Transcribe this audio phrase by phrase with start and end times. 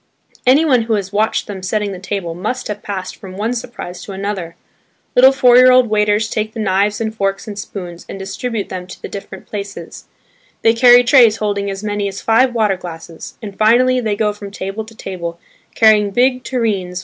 [0.47, 4.13] Anyone who has watched them setting the table must have passed from one surprise to
[4.13, 4.55] another.
[5.15, 8.87] Little four year old waiters take the knives and forks and spoons and distribute them
[8.87, 10.05] to the different places;
[10.63, 14.49] they carry trays holding as many as five water glasses, and finally they go from
[14.49, 15.39] table to table,
[15.75, 16.99] carrying big tureens full of hot soup.